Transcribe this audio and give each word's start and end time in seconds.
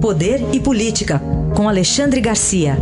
Poder 0.00 0.38
e 0.54 0.58
Política, 0.58 1.20
com 1.54 1.68
Alexandre 1.68 2.22
Garcia. 2.22 2.72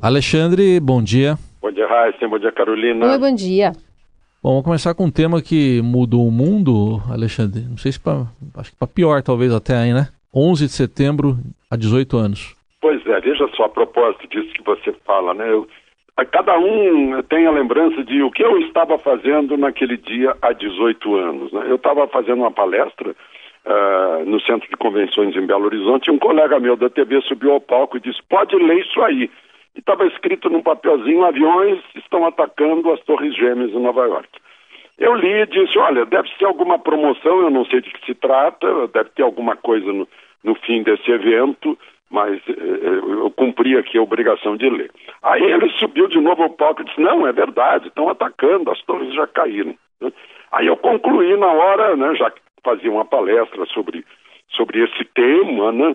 Alexandre, 0.00 0.80
bom 0.80 1.02
dia. 1.02 1.36
Bom 1.60 1.70
dia, 1.70 1.86
Raíssa. 1.86 2.26
Bom 2.26 2.38
dia, 2.38 2.50
Carolina. 2.52 3.12
Oi, 3.12 3.18
bom 3.18 3.34
dia. 3.34 3.72
Bom, 4.42 4.52
vamos 4.52 4.64
começar 4.64 4.94
com 4.94 5.04
um 5.04 5.10
tema 5.10 5.42
que 5.42 5.82
mudou 5.82 6.26
o 6.26 6.32
mundo, 6.32 7.02
Alexandre. 7.10 7.60
Não 7.68 7.76
sei 7.76 7.92
se 7.92 8.00
para, 8.00 8.26
acho 8.56 8.70
que 8.70 8.78
para 8.78 8.88
pior 8.88 9.22
talvez 9.22 9.52
até 9.52 9.76
aí, 9.76 9.92
né? 9.92 10.08
11 10.34 10.64
de 10.64 10.72
setembro, 10.72 11.36
há 11.70 11.76
18 11.76 12.16
anos. 12.16 12.56
Pois 12.80 13.06
é, 13.06 13.20
veja 13.20 13.46
só 13.54 13.64
a 13.64 13.68
propósito 13.68 14.26
disso 14.28 14.54
que 14.54 14.62
você 14.62 14.90
fala, 15.04 15.34
né? 15.34 15.52
Eu, 15.52 15.68
cada 16.24 16.58
um 16.58 17.22
tem 17.22 17.46
a 17.46 17.50
lembrança 17.50 18.02
de 18.04 18.22
o 18.22 18.30
que 18.30 18.42
eu 18.42 18.58
estava 18.60 18.98
fazendo 18.98 19.56
naquele 19.56 19.96
dia 19.96 20.36
há 20.42 20.52
18 20.52 21.16
anos. 21.16 21.52
Né? 21.52 21.66
Eu 21.68 21.76
estava 21.76 22.06
fazendo 22.08 22.40
uma 22.40 22.50
palestra 22.50 23.10
uh, 23.10 24.24
no 24.24 24.40
Centro 24.40 24.68
de 24.68 24.76
Convenções 24.76 25.36
em 25.36 25.46
Belo 25.46 25.66
Horizonte 25.66 26.08
e 26.08 26.10
um 26.10 26.18
colega 26.18 26.58
meu 26.58 26.76
da 26.76 26.90
TV 26.90 27.20
subiu 27.22 27.52
ao 27.52 27.60
palco 27.60 27.96
e 27.96 28.00
disse: 28.00 28.20
pode 28.28 28.56
ler 28.56 28.80
isso 28.80 29.00
aí. 29.02 29.30
E 29.74 29.78
estava 29.78 30.06
escrito 30.06 30.50
num 30.50 30.62
papelzinho: 30.62 31.24
aviões 31.24 31.78
estão 31.94 32.26
atacando 32.26 32.90
as 32.92 33.00
Torres 33.00 33.34
Gêmeas 33.36 33.70
em 33.70 33.80
Nova 33.80 34.06
York. 34.06 34.28
Eu 34.98 35.14
li 35.14 35.32
e 35.32 35.46
disse: 35.46 35.78
olha, 35.78 36.04
deve 36.04 36.28
ser 36.36 36.44
alguma 36.44 36.78
promoção, 36.78 37.40
eu 37.42 37.50
não 37.50 37.64
sei 37.64 37.80
de 37.80 37.90
que 37.90 38.04
se 38.04 38.14
trata, 38.14 38.88
deve 38.88 39.10
ter 39.10 39.22
alguma 39.22 39.56
coisa 39.56 39.92
no, 39.92 40.06
no 40.44 40.54
fim 40.56 40.82
desse 40.82 41.10
evento 41.10 41.78
mas 42.10 42.40
eh, 42.48 42.52
eh, 42.52 43.00
eu 43.22 43.30
cumpri 43.30 43.76
aqui 43.76 43.96
a 43.96 44.02
obrigação 44.02 44.56
de 44.56 44.68
ler. 44.68 44.90
Aí 45.22 45.42
ele 45.42 45.70
subiu 45.78 46.08
de 46.08 46.20
novo 46.20 46.42
ao 46.42 46.50
palco 46.50 46.82
e 46.82 46.84
disse: 46.84 47.00
Não, 47.00 47.26
é 47.26 47.32
verdade, 47.32 47.88
estão 47.88 48.08
atacando, 48.08 48.70
as 48.70 48.82
torres 48.82 49.14
já 49.14 49.26
caíram. 49.26 49.74
Aí 50.52 50.66
eu 50.66 50.76
concluí 50.76 51.36
na 51.36 51.46
hora, 51.46 51.96
né, 51.96 52.14
já 52.16 52.32
fazia 52.64 52.90
uma 52.90 53.04
palestra 53.04 53.64
sobre, 53.66 54.04
sobre 54.48 54.82
esse 54.82 55.04
tema, 55.14 55.70
né, 55.70 55.94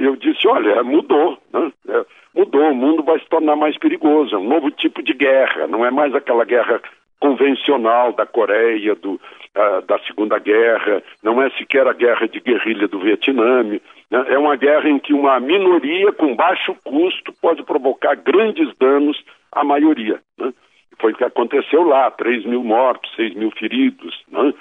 eu 0.00 0.14
disse: 0.16 0.46
Olha, 0.46 0.82
mudou, 0.84 1.36
né, 1.52 1.72
é, 1.88 2.04
mudou, 2.34 2.70
o 2.70 2.74
mundo 2.74 3.02
vai 3.02 3.18
se 3.18 3.28
tornar 3.28 3.56
mais 3.56 3.76
perigoso, 3.76 4.34
é 4.34 4.38
um 4.38 4.48
novo 4.48 4.70
tipo 4.70 5.02
de 5.02 5.12
guerra, 5.12 5.66
não 5.66 5.84
é 5.84 5.90
mais 5.90 6.14
aquela 6.14 6.44
guerra 6.44 6.80
convencional 7.22 8.12
da 8.12 8.26
Coreia, 8.26 8.96
do, 8.96 9.12
uh, 9.12 9.82
da 9.86 9.96
Segunda 10.00 10.40
Guerra, 10.40 11.00
não 11.22 11.40
é 11.40 11.48
sequer 11.50 11.86
a 11.86 11.92
guerra 11.92 12.26
de 12.26 12.40
guerrilha 12.40 12.88
do 12.88 12.98
Vietnã, 12.98 13.62
né? 13.62 13.80
é 14.10 14.36
uma 14.36 14.56
guerra 14.56 14.90
em 14.90 14.98
que 14.98 15.14
uma 15.14 15.38
minoria 15.38 16.12
com 16.12 16.34
baixo 16.34 16.74
custo 16.82 17.32
pode 17.40 17.62
provocar 17.62 18.16
grandes 18.16 18.68
danos 18.76 19.16
à 19.52 19.62
maioria. 19.62 20.20
Né? 20.36 20.52
Foi 21.00 21.12
o 21.12 21.16
que 21.16 21.22
aconteceu 21.22 21.84
lá, 21.84 22.10
3 22.10 22.44
mil 22.44 22.64
mortos, 22.64 23.14
6 23.14 23.34
mil 23.36 23.52
feridos, 23.52 24.20
né? 24.28 24.52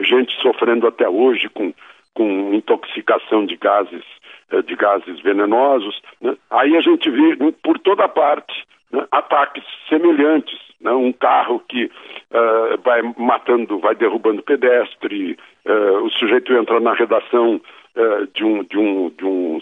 gente 0.00 0.34
sofrendo 0.42 0.88
até 0.88 1.08
hoje 1.08 1.48
com, 1.48 1.72
com 2.14 2.52
intoxicação 2.52 3.46
de 3.46 3.56
gases, 3.56 4.04
eh, 4.50 4.62
de 4.62 4.74
gases 4.74 5.20
venenosos. 5.20 6.00
Né? 6.20 6.36
Aí 6.50 6.76
a 6.76 6.80
gente 6.80 7.08
vê 7.08 7.52
por 7.62 7.78
toda 7.78 8.08
parte 8.08 8.66
né, 8.90 9.06
ataques 9.10 9.64
semelhantes 9.88 10.68
né? 10.80 10.92
um 10.92 11.12
carro 11.12 11.60
que 11.68 11.84
uh, 11.86 12.80
vai 12.82 13.02
matando, 13.16 13.78
vai 13.78 13.94
derrubando 13.94 14.42
pedestre, 14.42 15.38
uh, 15.66 16.04
o 16.04 16.10
sujeito 16.10 16.52
entra 16.52 16.80
na 16.80 16.94
redação 16.94 17.56
uh, 17.56 18.26
de, 18.34 18.44
um, 18.44 18.62
de, 18.64 18.78
um, 18.78 19.10
de, 19.10 19.24
um, 19.24 19.60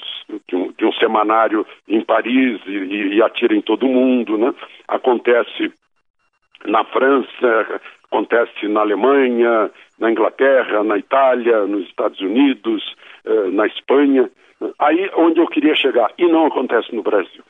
de, 0.48 0.56
um, 0.56 0.72
de 0.72 0.84
um 0.84 0.92
semanário 0.94 1.66
em 1.88 2.02
Paris 2.02 2.60
e, 2.66 3.16
e 3.16 3.22
atira 3.22 3.54
em 3.54 3.62
todo 3.62 3.86
mundo, 3.88 4.36
né? 4.36 4.54
acontece 4.88 5.72
na 6.64 6.84
França, 6.84 7.80
acontece 8.04 8.66
na 8.68 8.80
Alemanha, 8.80 9.70
na 9.98 10.10
Inglaterra, 10.10 10.82
na 10.82 10.98
Itália, 10.98 11.66
nos 11.66 11.86
Estados 11.86 12.20
Unidos, 12.20 12.82
na 13.52 13.66
Espanha. 13.66 14.28
Aí 14.78 15.08
onde 15.16 15.38
eu 15.38 15.46
queria 15.46 15.76
chegar, 15.76 16.10
e 16.18 16.26
não 16.26 16.46
acontece 16.46 16.94
no 16.94 17.02
Brasil. 17.02 17.44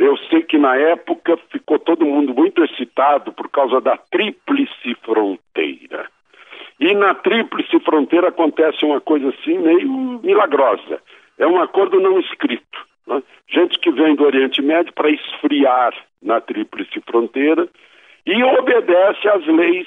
Eu 0.00 0.16
sei 0.30 0.42
que 0.42 0.56
na 0.56 0.74
época 0.76 1.36
ficou 1.50 1.78
todo 1.78 2.06
mundo 2.06 2.32
muito 2.34 2.64
excitado 2.64 3.32
por 3.34 3.50
causa 3.50 3.82
da 3.82 3.98
tríplice 3.98 4.94
fronteira. 5.02 6.08
E 6.80 6.94
na 6.94 7.14
tríplice 7.14 7.78
fronteira 7.80 8.28
acontece 8.28 8.82
uma 8.82 8.98
coisa 8.98 9.28
assim 9.28 9.58
meio 9.58 9.86
milagrosa. 10.22 11.02
É 11.38 11.46
um 11.46 11.60
acordo 11.60 12.00
não 12.00 12.18
escrito. 12.18 12.78
Né? 13.06 13.22
Gente 13.46 13.78
que 13.78 13.90
vem 13.90 14.14
do 14.14 14.24
Oriente 14.24 14.62
Médio 14.62 14.90
para 14.94 15.10
esfriar 15.10 15.92
na 16.22 16.40
tríplice 16.40 16.98
fronteira 17.02 17.68
e 18.24 18.42
obedece 18.42 19.28
às 19.28 19.46
leis 19.46 19.86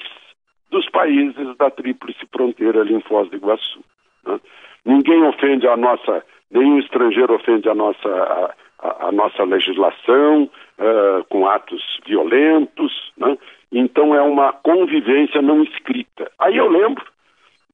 dos 0.70 0.88
países 0.90 1.56
da 1.56 1.70
tríplice 1.70 2.24
fronteira 2.30 2.82
ali 2.82 2.94
em 2.94 3.00
Foz 3.00 3.28
do 3.30 3.36
Iguaçu. 3.36 3.84
Né? 4.24 4.38
Ninguém 4.84 5.24
ofende 5.24 5.66
a 5.66 5.76
nossa, 5.76 6.24
nenhum 6.52 6.78
estrangeiro 6.78 7.34
ofende 7.34 7.68
a 7.68 7.74
nossa 7.74 8.08
a, 8.08 8.54
a, 8.84 9.12
nossa 9.12 9.42
legislação 9.44 10.44
uh, 10.78 11.24
com 11.30 11.46
atos 11.46 11.82
violentos, 12.06 13.12
né? 13.16 13.38
então 13.72 14.14
é 14.14 14.20
uma 14.20 14.52
convivência 14.52 15.40
não 15.40 15.62
escrita. 15.62 16.30
Aí 16.38 16.56
eu 16.56 16.68
lembro 16.68 17.04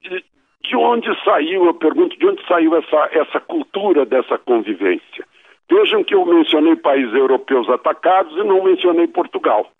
de, 0.02 0.24
de 0.62 0.76
onde 0.76 1.08
saiu, 1.24 1.66
eu 1.66 1.74
pergunto 1.74 2.16
de 2.16 2.26
onde 2.26 2.46
saiu 2.46 2.76
essa, 2.76 3.08
essa 3.12 3.40
cultura 3.40 4.06
dessa 4.06 4.38
convivência. 4.38 5.26
Vejam 5.68 6.02
que 6.04 6.14
eu 6.14 6.24
mencionei 6.24 6.76
países 6.76 7.14
europeus 7.14 7.68
atacados 7.68 8.36
e 8.36 8.44
não 8.44 8.62
mencionei 8.62 9.06
Portugal. 9.06 9.70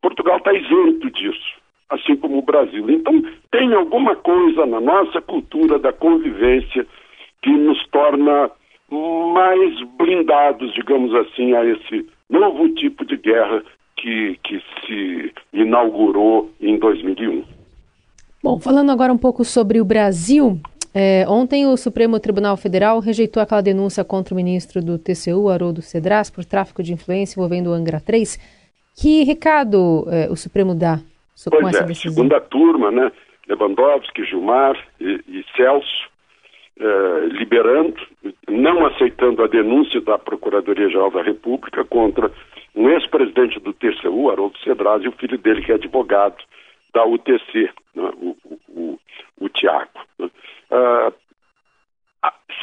Portugal 0.00 0.38
está 0.38 0.52
isento 0.52 1.10
disso, 1.10 1.54
assim 1.88 2.16
como 2.16 2.38
o 2.38 2.42
Brasil. 2.42 2.88
Então, 2.88 3.22
tem 3.50 3.72
alguma 3.74 4.14
coisa 4.16 4.66
na 4.66 4.80
nossa 4.80 5.20
cultura 5.20 5.78
da 5.78 5.92
convivência 5.92 6.86
que 7.42 7.50
nos 7.50 7.84
torna 7.88 8.50
mais 8.90 9.80
blindados, 9.98 10.72
digamos 10.74 11.14
assim, 11.14 11.54
a 11.54 11.64
esse 11.64 12.06
novo 12.28 12.68
tipo 12.74 13.04
de 13.04 13.16
guerra 13.16 13.62
que, 13.96 14.38
que 14.42 14.62
se 14.86 15.32
inaugurou 15.52 16.50
em 16.60 16.78
2001. 16.78 17.44
Bom, 18.42 18.58
falando 18.60 18.90
agora 18.90 19.12
um 19.12 19.18
pouco 19.18 19.44
sobre 19.44 19.80
o 19.80 19.84
Brasil, 19.84 20.58
é, 20.94 21.24
ontem 21.28 21.66
o 21.66 21.76
Supremo 21.76 22.18
Tribunal 22.20 22.56
Federal 22.56 23.00
rejeitou 23.00 23.42
aquela 23.42 23.60
denúncia 23.60 24.04
contra 24.04 24.32
o 24.32 24.36
ministro 24.36 24.82
do 24.82 24.98
TCU, 24.98 25.48
Haroldo 25.48 25.82
Cedras, 25.82 26.30
por 26.30 26.44
tráfico 26.44 26.82
de 26.82 26.92
influência 26.92 27.38
envolvendo 27.38 27.70
o 27.70 27.72
Angra 27.72 28.00
3. 28.00 28.38
Que 29.00 29.22
recado 29.24 30.06
é, 30.08 30.30
o 30.30 30.36
Supremo 30.36 30.74
dá 30.74 31.00
pois 31.50 31.62
com 31.62 31.68
essa 31.68 31.84
é, 31.84 31.86
decisão? 31.86 32.14
Segunda 32.14 32.40
turma, 32.40 32.90
né? 32.90 33.12
Lewandowski, 33.48 34.24
Gilmar 34.24 34.76
e, 35.00 35.20
e 35.28 35.44
Celso 35.56 36.07
eh, 36.80 37.26
liberando, 37.32 37.96
não 38.48 38.86
aceitando 38.86 39.42
a 39.42 39.48
denúncia 39.48 40.00
da 40.00 40.16
Procuradoria-Geral 40.16 41.10
da 41.10 41.22
República 41.22 41.84
contra 41.84 42.30
um 42.74 42.88
ex-presidente 42.88 43.58
do 43.58 43.72
TCU, 43.72 44.30
Haroldo 44.30 44.56
Cedraz, 44.58 45.02
e 45.02 45.08
o 45.08 45.12
filho 45.12 45.36
dele, 45.38 45.62
que 45.62 45.72
é 45.72 45.74
advogado 45.74 46.36
da 46.94 47.04
UTC, 47.04 47.70
né, 47.94 48.10
o, 48.16 48.36
o, 48.68 48.98
o, 49.40 49.48
Tiago. 49.48 49.90
Né. 50.18 50.30
Uh, 50.70 51.12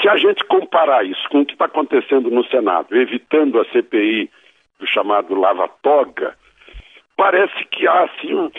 se 0.01 0.07
a 0.07 0.15
gente 0.15 0.43
comparar 0.45 1.05
isso 1.05 1.27
com 1.29 1.41
o 1.41 1.45
que 1.45 1.53
está 1.53 1.65
acontecendo 1.65 2.29
no 2.29 2.45
Senado, 2.45 2.95
evitando 2.95 3.59
a 3.59 3.65
CPI 3.65 4.29
do 4.79 4.87
chamado 4.87 5.35
lava-toga, 5.35 6.37
parece 7.17 7.65
que 7.65 7.87
há 7.87 8.03
assim, 8.03 8.33
um, 8.33 8.49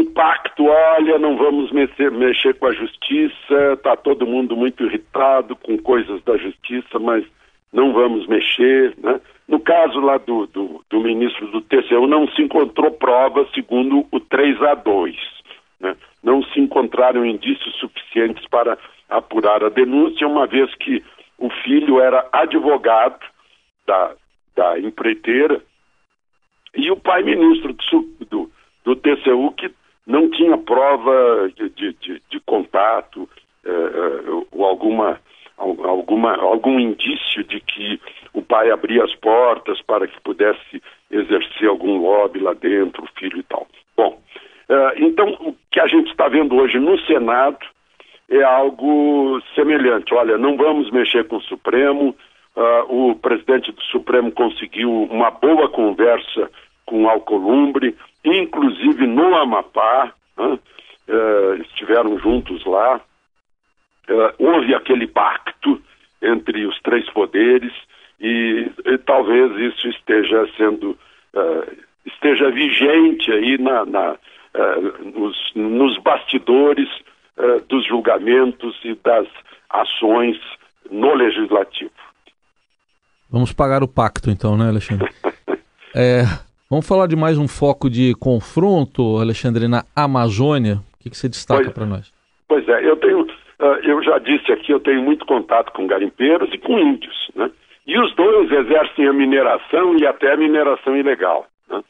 impacto, 0.00 0.66
olha, 0.66 1.18
não 1.18 1.36
vamos 1.36 1.70
mexer, 1.72 2.10
mexer 2.10 2.54
com 2.54 2.66
a 2.66 2.72
justiça, 2.72 3.74
está 3.74 3.96
todo 3.96 4.26
mundo 4.26 4.56
muito 4.56 4.84
irritado 4.84 5.56
com 5.56 5.78
coisas 5.78 6.22
da 6.24 6.36
justiça, 6.36 6.98
mas 6.98 7.24
não 7.72 7.92
vamos 7.92 8.26
mexer. 8.26 8.94
Né? 8.98 9.20
No 9.48 9.60
caso 9.60 10.00
lá 10.00 10.18
do, 10.18 10.46
do, 10.46 10.84
do, 10.88 11.00
ministro 11.00 11.46
do 11.48 11.60
TCU, 11.60 12.06
não 12.06 12.28
se 12.28 12.42
encontrou 12.42 12.90
prova, 12.90 13.46
segundo 13.54 14.06
o 14.10 14.20
3 14.20 14.62
a 14.62 14.74
2. 14.74 15.16
Né? 15.80 15.96
Não 16.22 16.42
se 16.42 16.60
encontraram 16.60 17.24
indícios 17.24 17.74
suficientes 17.76 18.46
para 18.48 18.78
apurar 19.08 19.64
a 19.64 19.68
denúncia, 19.68 20.26
uma 20.26 20.46
vez 20.46 20.72
que 20.76 21.02
o 21.38 21.50
filho 21.64 22.00
era 22.00 22.28
advogado 22.32 23.20
da, 23.86 24.14
da 24.54 24.78
empreiteira 24.78 25.60
e 26.74 26.90
o 26.90 26.96
pai 26.96 27.22
ministro 27.22 27.72
do, 27.72 28.26
do, 28.26 28.50
do 28.84 28.96
TCU 28.96 29.52
que 29.52 29.70
não 30.10 30.28
tinha 30.28 30.58
prova 30.58 31.50
de, 31.54 31.68
de, 31.70 31.92
de, 31.94 32.22
de 32.28 32.40
contato 32.40 33.28
é, 33.64 33.70
ou 34.50 34.64
alguma, 34.64 35.20
alguma, 35.56 36.36
algum 36.36 36.80
indício 36.80 37.44
de 37.44 37.60
que 37.60 38.00
o 38.34 38.42
pai 38.42 38.70
abria 38.70 39.04
as 39.04 39.14
portas 39.14 39.80
para 39.82 40.08
que 40.08 40.20
pudesse 40.22 40.82
exercer 41.10 41.68
algum 41.68 41.98
lobby 41.98 42.40
lá 42.40 42.54
dentro, 42.54 43.08
filho 43.16 43.38
e 43.38 43.42
tal. 43.44 43.66
Bom, 43.96 44.20
é, 44.68 44.94
então 44.96 45.28
o 45.40 45.54
que 45.70 45.78
a 45.80 45.86
gente 45.86 46.10
está 46.10 46.28
vendo 46.28 46.56
hoje 46.56 46.78
no 46.80 46.98
Senado 47.06 47.58
é 48.28 48.42
algo 48.42 49.40
semelhante. 49.54 50.12
Olha, 50.12 50.36
não 50.36 50.56
vamos 50.56 50.90
mexer 50.90 51.26
com 51.28 51.36
o 51.36 51.42
Supremo. 51.42 52.14
Uh, 52.56 53.10
o 53.10 53.14
presidente 53.14 53.70
do 53.70 53.80
Supremo 53.82 54.30
conseguiu 54.32 55.04
uma 55.04 55.30
boa 55.30 55.68
conversa 55.68 56.50
com 56.90 57.08
Alcolumbre, 57.08 57.96
inclusive 58.24 59.06
no 59.06 59.36
Amapá, 59.36 60.12
né? 60.36 60.58
uh, 61.08 61.62
estiveram 61.62 62.18
juntos 62.18 62.64
lá. 62.66 63.00
Uh, 64.08 64.44
houve 64.44 64.74
aquele 64.74 65.06
pacto 65.06 65.80
entre 66.20 66.66
os 66.66 66.76
três 66.80 67.08
poderes 67.10 67.72
e, 68.20 68.68
e 68.84 68.98
talvez 68.98 69.52
isso 69.72 69.88
esteja 69.88 70.48
sendo 70.56 70.98
uh, 71.32 71.76
esteja 72.04 72.50
vigente 72.50 73.30
aí 73.30 73.56
na, 73.56 73.86
na 73.86 74.16
nos, 75.14 75.36
nos, 75.54 75.96
bastidores 75.98 76.88
dos 77.68 77.86
julgamentos 77.86 78.76
e 78.82 78.94
das 78.96 79.28
ações 79.68 80.36
no 80.90 81.14
legislativo. 81.14 81.92
Vamos 83.30 83.52
pagar 83.52 83.84
o 83.84 83.86
pacto 83.86 84.28
então, 84.28 84.56
né, 84.56 84.66
Alexandre? 84.68 85.08
é, 85.94 86.24
vamos 86.70 86.86
falar 86.86 87.08
de 87.08 87.16
mais 87.16 87.36
um 87.36 87.48
foco 87.48 87.90
de 87.90 88.14
confronto, 88.14 89.18
Alexandre, 89.18 89.66
na 89.66 89.82
Amazônia. 89.94 90.76
O 90.94 91.02
que, 91.02 91.10
que 91.10 91.16
você 91.16 91.28
destaca 91.28 91.70
para 91.72 91.84
nós? 91.84 92.12
Pois 92.46 92.66
é, 92.68 92.88
eu 92.88 92.96
tenho, 92.96 93.22
uh, 93.22 93.64
eu 93.82 94.02
já 94.02 94.18
disse 94.18 94.52
aqui, 94.52 94.72
eu 94.72 94.78
tenho 94.78 95.02
muito 95.02 95.26
contato 95.26 95.72
com 95.72 95.86
garimpeiros 95.86 96.48
e 96.54 96.58
com 96.58 96.78
índios, 96.78 97.30
né? 97.34 97.50
E 97.86 97.98
os 97.98 98.14
dois 98.14 98.52
exercem 98.52 99.08
a 99.08 99.12
mineração 99.12 99.96
e 99.96 100.06
até 100.06 100.32
a 100.32 100.36
mineração 100.36 100.96
ilegal. 100.96 101.46
Né? 101.68 101.82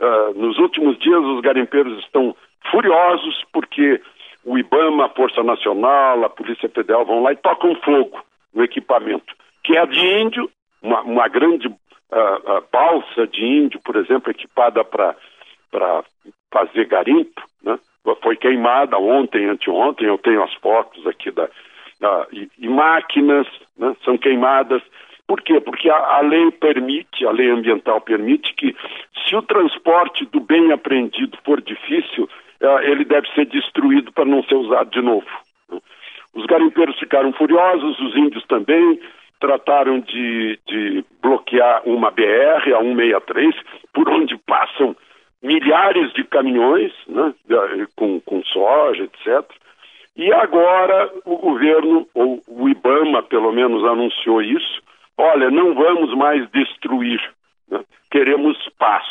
Uh, 0.00 0.38
nos 0.38 0.56
últimos 0.58 0.96
dias, 0.98 1.18
os 1.18 1.40
garimpeiros 1.40 1.98
estão 2.04 2.36
furiosos 2.70 3.44
porque 3.52 4.00
o 4.44 4.56
IBAMA, 4.56 5.06
a 5.06 5.08
Força 5.08 5.42
Nacional, 5.42 6.24
a 6.24 6.30
Polícia 6.30 6.68
Federal 6.68 7.04
vão 7.04 7.22
lá 7.22 7.32
e 7.32 7.36
tocam 7.36 7.74
fogo 7.76 8.22
no 8.54 8.62
equipamento, 8.62 9.34
que 9.64 9.76
é 9.76 9.84
de 9.86 9.98
índio 9.98 10.48
uma, 10.80 11.00
uma 11.00 11.28
grande 11.28 11.68
uh, 12.12 12.64
balsa 12.72 13.26
de 13.26 13.44
índio, 13.44 13.80
por 13.84 13.96
exemplo, 13.96 14.30
equipada 14.30 14.84
para 14.84 15.14
fazer 16.50 16.86
garimpo, 16.86 17.42
né? 17.62 17.78
foi 18.22 18.36
queimada 18.36 18.98
ontem, 18.98 19.46
anteontem, 19.46 20.06
eu 20.06 20.18
tenho 20.18 20.42
as 20.42 20.52
fotos 20.54 21.06
aqui 21.06 21.30
da, 21.30 21.48
e, 22.32 22.48
e, 22.58 22.68
máquinas 22.68 23.46
né, 23.76 23.94
são 24.04 24.16
queimadas. 24.16 24.82
Por 25.26 25.42
quê? 25.42 25.60
Porque 25.60 25.90
a, 25.90 25.96
a, 25.96 26.20
lei 26.20 26.50
permite, 26.52 27.26
a 27.26 27.30
lei 27.30 27.50
ambiental 27.50 28.00
permite 28.00 28.54
que 28.54 28.74
se 29.26 29.36
o 29.36 29.42
transporte 29.42 30.24
do 30.26 30.40
bem 30.40 30.72
apreendido 30.72 31.36
for 31.44 31.60
difícil, 31.60 32.24
uh, 32.62 32.78
ele 32.82 33.04
deve 33.04 33.28
ser 33.34 33.46
destruído 33.46 34.12
para 34.12 34.24
não 34.24 34.42
ser 34.44 34.54
usado 34.54 34.90
de 34.90 35.02
novo. 35.02 35.26
Né. 35.70 35.78
Os 36.34 36.46
garimpeiros 36.46 36.98
ficaram 36.98 37.32
furiosos, 37.32 37.98
os 38.00 38.16
índios 38.16 38.44
também, 38.46 39.00
trataram 39.40 40.00
de, 40.00 40.58
de 40.66 41.04
bloquear 41.22 41.82
uma 41.84 42.10
BR, 42.10 42.74
a 42.74 42.80
163, 42.80 43.54
por 43.92 44.08
onde 44.08 44.36
passam 44.38 44.96
milhares 45.42 46.12
de 46.14 46.24
caminhões 46.24 46.92
né, 47.06 47.32
com, 47.96 48.20
com 48.20 48.42
soja, 48.44 49.04
etc. 49.04 49.44
E 50.16 50.32
agora 50.32 51.12
o 51.24 51.36
governo, 51.36 52.06
ou 52.14 52.42
o 52.48 52.68
IBAMA 52.68 53.22
pelo 53.22 53.52
menos 53.52 53.84
anunciou 53.84 54.42
isso, 54.42 54.82
olha, 55.16 55.50
não 55.50 55.74
vamos 55.74 56.12
mais 56.14 56.48
destruir, 56.50 57.20
né, 57.70 57.80
queremos 58.10 58.56
paz. 58.78 59.06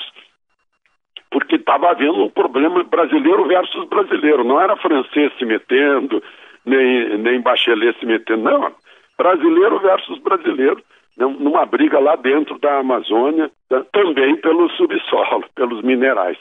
Porque 1.30 1.56
estava 1.56 1.92
havendo 1.92 2.24
um 2.24 2.30
problema 2.30 2.84
brasileiro 2.84 3.46
versus 3.46 3.88
brasileiro, 3.88 4.44
não 4.44 4.60
era 4.60 4.76
francês 4.78 5.32
se 5.38 5.46
metendo, 5.46 6.22
nem, 6.66 7.18
nem 7.18 7.42
Bachelet 7.42 7.98
se 8.00 8.06
metendo, 8.06 8.44
não 8.44 8.74
brasileiro 9.18 9.80
versus 9.80 10.20
brasileiro, 10.20 10.82
né, 11.18 11.26
numa 11.40 11.66
briga 11.66 12.00
lá 12.00 12.16
dentro 12.16 12.58
da 12.60 12.80
Amazônia, 12.80 13.50
né, 13.70 13.84
também 13.92 14.38
pelo 14.38 14.70
subsolo, 14.72 15.46
pelos 15.56 15.82
minerais. 15.82 16.38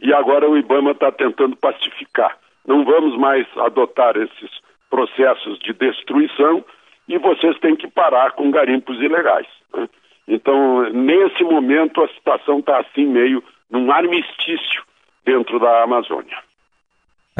E 0.00 0.12
agora 0.12 0.48
o 0.48 0.56
IBAMA 0.56 0.92
está 0.92 1.10
tentando 1.12 1.56
pacificar. 1.56 2.36
Não 2.66 2.84
vamos 2.84 3.16
mais 3.18 3.46
adotar 3.56 4.16
esses 4.16 4.50
processos 4.88 5.58
de 5.60 5.72
destruição 5.72 6.64
e 7.08 7.18
vocês 7.18 7.58
têm 7.58 7.76
que 7.76 7.88
parar 7.88 8.32
com 8.32 8.50
garimpos 8.50 9.00
ilegais. 9.00 9.46
Né? 9.74 9.88
Então, 10.28 10.88
nesse 10.90 11.42
momento, 11.42 12.02
a 12.02 12.08
situação 12.08 12.60
está 12.60 12.78
assim, 12.78 13.06
meio 13.06 13.42
num 13.70 13.90
armistício 13.90 14.82
dentro 15.24 15.58
da 15.58 15.82
Amazônia. 15.82 16.38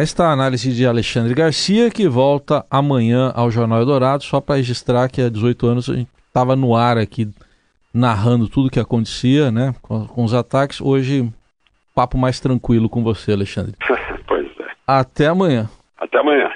Aí 0.01 0.05
está 0.05 0.29
a 0.29 0.33
análise 0.33 0.73
de 0.73 0.87
Alexandre 0.87 1.35
Garcia, 1.35 1.91
que 1.91 2.09
volta 2.09 2.65
amanhã 2.71 3.31
ao 3.37 3.51
Jornal 3.51 3.81
Eldorado, 3.81 4.25
só 4.25 4.41
para 4.41 4.57
registrar 4.57 5.11
que 5.11 5.21
há 5.21 5.29
18 5.29 5.67
anos 5.67 5.91
a 5.91 5.95
gente 5.95 6.09
estava 6.27 6.57
no 6.57 6.75
ar 6.75 6.97
aqui 6.97 7.29
narrando 7.93 8.49
tudo 8.49 8.69
o 8.69 8.71
que 8.71 8.81
acontecia, 8.81 9.51
né, 9.51 9.75
com, 9.83 10.07
com, 10.07 10.25
os 10.25 10.33
ataques. 10.33 10.81
Hoje, 10.81 11.31
papo 11.95 12.17
mais 12.17 12.41
tranquilo 12.41 12.89
com 12.89 13.03
você, 13.03 13.33
Alexandre. 13.33 13.75
pois 14.27 14.47
é. 14.47 14.71
Até 14.87 15.27
amanhã. 15.27 15.69
Até 15.99 16.19
amanhã. 16.19 16.50